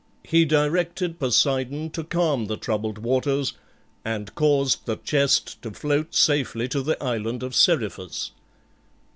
He 0.23 0.45
directed 0.45 1.19
Poseidon 1.19 1.91
to 1.91 2.03
calm 2.03 2.45
the 2.47 2.57
troubled 2.57 2.97
waters, 2.97 3.53
and 4.03 4.33
caused 4.33 4.87
the 4.87 4.95
chest 4.95 5.61
to 5.61 5.69
float 5.69 6.15
safely 6.15 6.67
to 6.69 6.81
the 6.81 6.97
island 7.03 7.43
of 7.43 7.53
Seriphus. 7.53 8.31